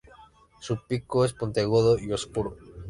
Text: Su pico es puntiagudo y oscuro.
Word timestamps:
Su 0.59 0.79
pico 0.87 1.25
es 1.25 1.33
puntiagudo 1.33 1.99
y 1.99 2.11
oscuro. 2.11 2.57